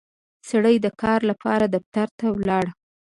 [0.49, 2.65] سړی د کار لپاره دفتر ته ولاړ